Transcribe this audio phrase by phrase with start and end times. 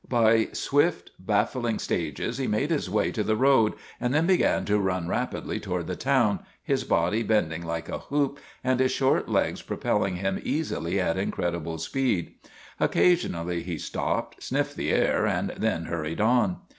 [0.09, 4.79] By swift, baffling stages he made his way to the road, and then began to
[4.79, 9.61] run rapidly toward the town, his body bending like a hoop, and his short legs
[9.61, 12.33] propelling him easily at incredible speed.
[12.79, 16.57] Oc casionally he stopped, sniffed the air, and then hur ried on.